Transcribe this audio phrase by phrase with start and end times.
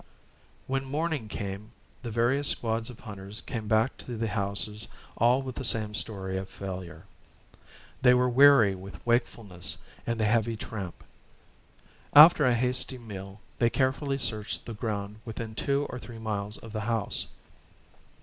[0.65, 5.53] When morning came, the various squads of hunters came back to the houses all with
[5.57, 7.05] the same story of failure.
[8.01, 9.77] They were weary with wakefulness
[10.07, 11.03] and the heavy tramp.
[12.15, 16.73] After a hasty meal they carefully searched the ground within two or three miles of
[16.73, 17.27] the house.